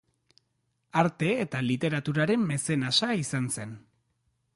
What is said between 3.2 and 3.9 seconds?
izan zen.